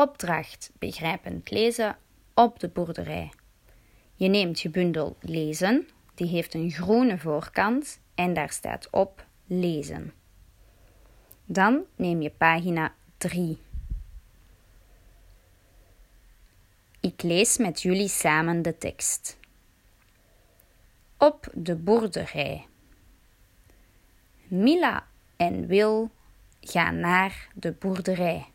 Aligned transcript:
Opdracht 0.00 0.70
begrijpend 0.78 1.50
lezen 1.50 1.96
op 2.34 2.60
de 2.60 2.68
boerderij. 2.68 3.32
Je 4.14 4.28
neemt 4.28 4.60
je 4.60 4.68
bundel 4.68 5.16
lezen, 5.20 5.88
die 6.14 6.26
heeft 6.26 6.54
een 6.54 6.70
groene 6.70 7.18
voorkant 7.18 8.00
en 8.14 8.34
daar 8.34 8.50
staat 8.50 8.90
op 8.90 9.26
lezen. 9.46 10.12
Dan 11.44 11.82
neem 11.96 12.22
je 12.22 12.30
pagina 12.30 12.94
3. 13.18 13.58
Ik 17.00 17.22
lees 17.22 17.58
met 17.58 17.82
jullie 17.82 18.08
samen 18.08 18.62
de 18.62 18.78
tekst. 18.78 19.38
Op 21.18 21.48
de 21.54 21.76
boerderij. 21.76 22.66
Mila 24.48 25.06
en 25.36 25.66
Wil 25.66 26.10
gaan 26.60 27.00
naar 27.00 27.48
de 27.54 27.72
boerderij. 27.72 28.46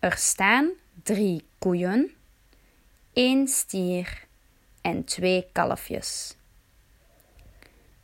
Er 0.00 0.16
staan 0.16 0.70
drie 1.02 1.44
koeien, 1.58 2.14
één 3.12 3.48
stier 3.48 4.26
en 4.80 5.04
twee 5.04 5.48
kalfjes. 5.52 6.36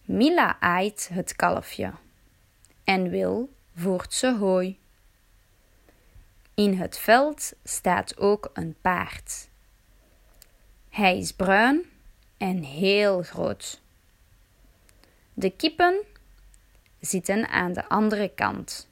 Mila 0.04 0.60
aait 0.60 1.08
het 1.12 1.36
kalfje 1.36 1.92
en 2.84 3.10
Wil 3.10 3.52
voert 3.74 4.14
ze 4.14 4.34
hooi. 4.34 4.78
In 6.54 6.78
het 6.78 6.98
veld 6.98 7.52
staat 7.64 8.16
ook 8.16 8.50
een 8.52 8.76
paard. 8.80 9.48
Hij 10.88 11.18
is 11.18 11.32
bruin 11.32 11.84
en 12.36 12.62
heel 12.62 13.22
groot. 13.22 13.80
De 15.34 15.50
kippen 15.50 16.02
zitten 17.00 17.48
aan 17.48 17.72
de 17.72 17.88
andere 17.88 18.28
kant. 18.34 18.88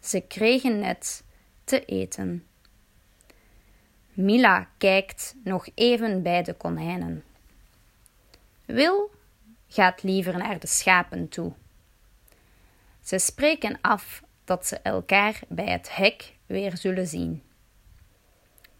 Ze 0.00 0.20
kregen 0.20 0.78
net 0.78 1.22
te 1.72 1.84
eten. 1.84 2.46
Mila 4.12 4.68
kijkt 4.78 5.34
nog 5.44 5.68
even 5.74 6.22
bij 6.22 6.42
de 6.42 6.54
konijnen. 6.54 7.24
Wil 8.64 9.10
gaat 9.68 10.02
liever 10.02 10.38
naar 10.38 10.58
de 10.58 10.66
schapen 10.66 11.28
toe. 11.28 11.52
Ze 13.00 13.18
spreken 13.18 13.78
af 13.80 14.22
dat 14.44 14.66
ze 14.66 14.76
elkaar 14.76 15.40
bij 15.48 15.70
het 15.70 15.96
hek 15.96 16.36
weer 16.46 16.76
zullen 16.76 17.06
zien. 17.06 17.42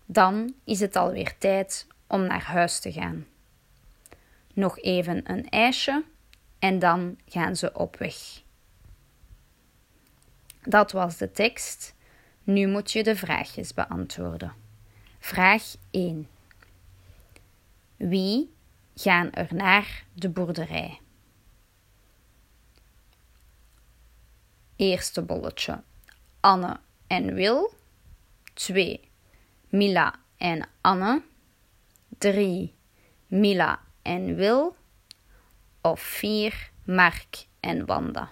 Dan 0.07 0.55
is 0.65 0.81
het 0.81 0.97
alweer 0.97 1.39
tijd 1.39 1.87
om 2.07 2.27
naar 2.27 2.45
huis 2.45 2.81
te 2.81 2.93
gaan. 2.93 3.27
Nog 4.55 4.79
even 4.79 5.31
een 5.31 5.49
ijsje 5.49 6.05
en 6.59 6.79
dan 6.79 7.19
gaan 7.27 7.57
ze 7.57 7.73
op 7.75 7.97
weg. 7.97 8.15
Dat 10.63 10.93
was 10.93 11.17
de 11.17 11.31
tekst. 11.31 11.95
Nu 12.45 12.67
moet 12.67 12.93
je 12.93 13.03
de 13.03 13.17
vraagjes 13.17 13.75
beantwoorden. 13.75 14.53
Vraag 15.19 15.75
1. 15.91 16.29
Wie 17.97 18.55
gaan 18.95 19.33
er 19.33 19.55
naar 19.55 20.05
de 20.13 20.29
boerderij? 20.29 21.01
Eerste 24.77 25.23
bolletje. 25.23 25.83
Anne 26.41 26.81
en 27.07 27.35
Wil. 27.35 27.75
2. 28.55 29.01
Mila 29.69 30.15
en 30.37 30.69
Anne. 30.81 31.23
3. 32.19 32.75
Mila 33.27 33.81
en 34.03 34.35
Wil. 34.35 34.77
Of 35.81 36.01
4. 36.01 36.71
Mark 36.85 37.47
en 37.61 37.87
Wanda. 37.87 38.31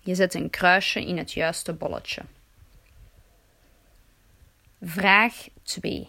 Je 0.00 0.14
zet 0.14 0.34
een 0.34 0.50
kruisje 0.50 1.06
in 1.06 1.16
het 1.18 1.32
juiste 1.32 1.72
bolletje. 1.72 2.22
Vraag 4.82 5.48
2. 5.62 6.08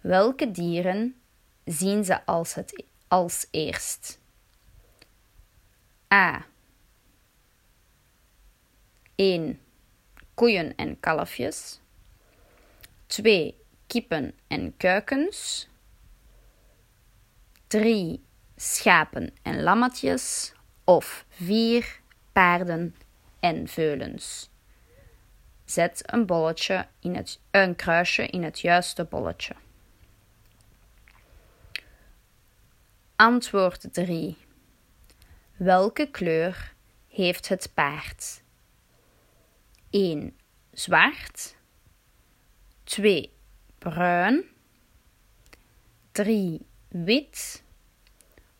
Welke 0.00 0.50
dieren 0.50 1.16
zien 1.64 2.04
ze 2.04 2.26
als, 2.26 2.54
het, 2.54 2.84
als 3.08 3.46
eerst? 3.50 4.18
A. 6.14 6.46
1. 9.14 9.60
Koeien 10.34 10.76
en 10.76 11.00
kalfjes. 11.00 11.80
2. 13.06 13.56
Kippen 13.86 14.34
en 14.46 14.76
kuikens. 14.76 15.68
3. 17.66 18.24
Schapen 18.56 19.34
en 19.42 19.62
lammetjes. 19.62 20.52
Of 20.84 21.24
4 21.28 22.00
paarden 22.36 22.94
en 23.40 23.68
veulens. 23.68 24.50
Zet 25.64 26.02
een, 26.12 26.26
bolletje 26.26 26.86
in 27.00 27.14
het, 27.14 27.40
een 27.50 27.76
kruisje 27.76 28.26
in 28.26 28.42
het 28.42 28.60
juiste 28.60 29.04
bolletje. 29.04 29.54
Antwoord 33.16 33.94
3. 33.94 34.36
Welke 35.56 36.10
kleur 36.10 36.74
heeft 37.08 37.48
het 37.48 37.70
paard? 37.74 38.42
1. 39.90 40.36
Zwart. 40.72 41.56
2. 42.84 43.32
Bruin. 43.78 44.44
3. 46.12 46.66
Wit. 46.88 47.62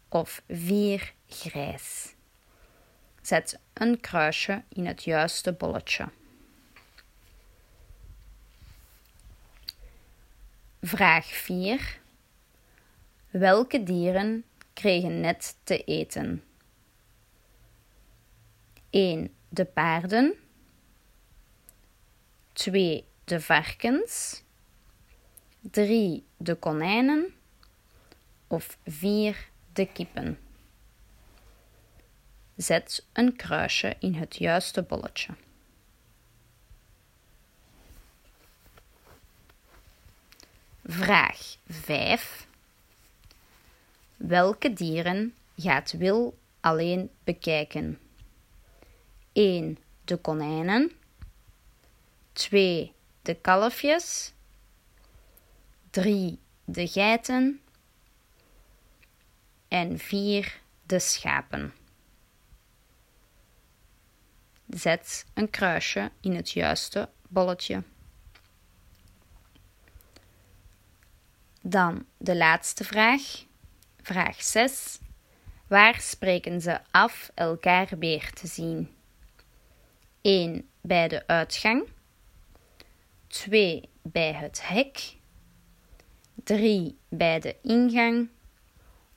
Of 0.09 0.43
4. 0.49 1.15
Grijs. 1.27 2.16
Zet 3.27 3.59
een 3.73 4.01
kruisje 4.01 4.63
in 4.69 4.87
het 4.87 5.05
juiste 5.05 5.53
bolletje. 5.53 6.09
Vraag 10.81 11.27
4. 11.27 12.01
Welke 13.31 13.83
dieren 13.83 14.45
kregen 14.73 15.21
net 15.21 15.57
te 15.63 15.85
eten? 15.85 16.45
1. 18.91 19.35
De 19.49 19.65
paarden. 19.65 20.35
2. 22.53 23.05
De 23.25 23.41
varkens. 23.41 24.43
3. 25.61 26.27
De 26.37 26.55
konijnen. 26.55 27.35
Of 28.47 28.79
4. 28.85 29.49
De 29.73 29.87
kippen. 29.87 30.46
Zet 32.57 33.07
een 33.13 33.37
kruisje 33.37 33.97
in 33.99 34.15
het 34.15 34.37
juiste 34.37 34.83
bolletje. 34.83 35.35
Vraag 40.85 41.57
5. 41.69 42.47
Welke 44.17 44.73
dieren 44.73 45.35
gaat 45.57 45.93
Wil 45.93 46.39
alleen 46.61 47.11
bekijken? 47.25 47.99
1. 49.33 49.79
De 50.05 50.17
konijnen. 50.17 50.93
2. 52.33 52.93
De 53.23 53.35
kalfjes. 53.35 54.33
3. 55.91 56.39
De 56.65 56.89
geiten. 56.89 57.61
En 59.69 59.99
4. 59.99 60.61
De 60.83 60.99
schapen. 60.99 61.75
Zet 64.69 65.25
een 65.35 65.51
kruisje 65.51 66.11
in 66.21 66.35
het 66.35 66.51
juiste 66.51 67.09
bolletje. 67.29 67.83
Dan 71.61 72.07
de 72.17 72.37
laatste 72.37 72.85
vraag. 72.85 73.23
Vraag 74.03 74.43
6. 74.43 74.99
Waar 75.67 76.01
spreken 76.01 76.61
ze 76.61 76.79
af 76.91 77.31
elkaar 77.35 77.89
weer 77.99 78.33
te 78.33 78.47
zien? 78.47 78.97
1 80.21 80.69
bij 80.81 81.09
de 81.09 81.27
uitgang. 81.27 81.89
2 83.27 83.89
bij 84.03 84.33
het 84.33 84.69
hek. 84.69 85.17
3 86.35 86.99
bij 87.09 87.41
de 87.41 87.57
ingang. 87.63 88.29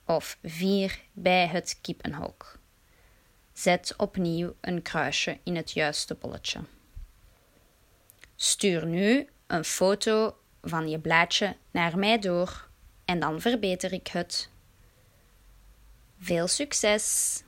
Of 0.04 0.38
4 0.42 1.00
bij 1.12 1.46
het 1.46 1.78
kippenhok. 1.80 2.59
Zet 3.60 3.94
opnieuw 3.96 4.54
een 4.60 4.82
kruisje 4.82 5.38
in 5.42 5.56
het 5.56 5.70
juiste 5.72 6.14
bolletje. 6.14 6.60
Stuur 8.36 8.86
nu 8.86 9.28
een 9.46 9.64
foto 9.64 10.36
van 10.62 10.88
je 10.88 10.98
blaadje 10.98 11.56
naar 11.70 11.98
mij 11.98 12.18
door 12.18 12.68
en 13.04 13.20
dan 13.20 13.40
verbeter 13.40 13.92
ik 13.92 14.06
het. 14.06 14.48
Veel 16.18 16.48
succes! 16.48 17.42